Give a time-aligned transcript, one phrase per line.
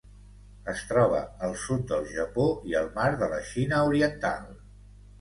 [0.71, 1.19] Es troba
[1.49, 4.47] al sud del Japó i el Mar de la Xina Oriental.